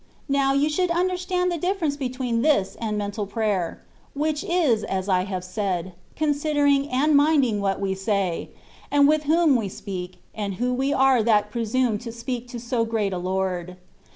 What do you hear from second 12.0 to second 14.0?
speak to so great a Lord.